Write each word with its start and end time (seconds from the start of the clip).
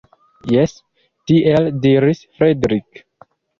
Jes, 0.53 0.73
tiel 1.33 1.71
diris 1.85 2.25
Fredrik! 2.41 3.07